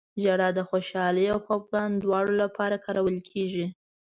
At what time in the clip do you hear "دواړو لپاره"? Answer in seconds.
2.03-2.75